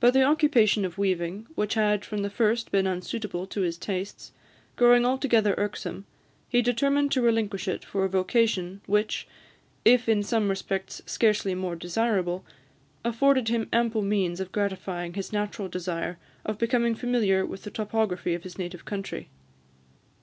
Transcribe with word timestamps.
But 0.00 0.12
the 0.14 0.22
occupation 0.22 0.82
of 0.86 0.96
weaving, 0.96 1.46
which 1.56 1.74
had 1.74 2.06
from 2.06 2.22
the 2.22 2.30
first 2.30 2.72
been 2.72 2.86
unsuitable 2.86 3.46
to 3.48 3.60
his 3.60 3.76
tastes, 3.76 4.32
growing 4.76 5.04
altogether 5.04 5.54
irksome, 5.58 6.06
he 6.48 6.62
determined 6.62 7.12
to 7.12 7.20
relinquish 7.20 7.68
it 7.68 7.84
for 7.84 8.06
a 8.06 8.08
vocation 8.08 8.80
which, 8.86 9.28
if 9.84 10.08
in 10.08 10.22
some 10.22 10.48
respects 10.48 11.02
scarcely 11.04 11.54
more 11.54 11.76
desirable, 11.76 12.46
afforded 13.04 13.48
him 13.48 13.68
ample 13.74 14.00
means 14.00 14.40
of 14.40 14.52
gratifying 14.52 15.12
his 15.12 15.34
natural 15.34 15.68
desire 15.68 16.16
of 16.46 16.56
becoming 16.56 16.94
familiar 16.94 17.44
with 17.44 17.64
the 17.64 17.70
topography 17.70 18.32
of 18.32 18.44
his 18.44 18.56
native 18.56 18.86
country. 18.86 19.28